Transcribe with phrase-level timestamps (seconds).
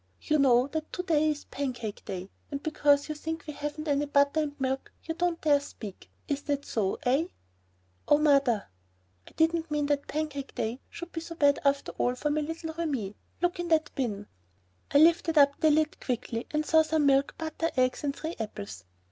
[0.19, 4.07] You know that to day is Pancake day, and because you think we haven't any
[4.07, 6.09] butter and milk you don't dare speak.
[6.27, 7.27] Isn't that so, eh?
[8.07, 8.67] "Oh, Mother."
[9.27, 12.73] "I didn't mean that Pancake day should be so bad after all for my little
[12.73, 13.15] Remi.
[13.43, 14.25] Look in that bin."
[14.89, 18.85] I lifted up the lid quickly and saw some milk, butter, eggs, and three apples.